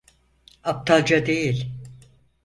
Aptalca 0.63 1.25
değil. 1.25 1.71